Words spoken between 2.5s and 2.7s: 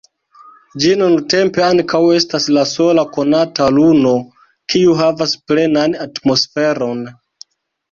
la